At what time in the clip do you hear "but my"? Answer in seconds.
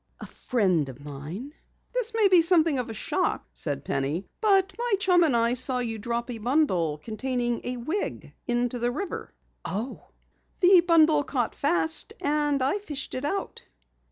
4.41-4.93